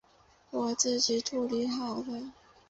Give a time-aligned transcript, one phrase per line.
[0.49, 2.33] 我自己处理好了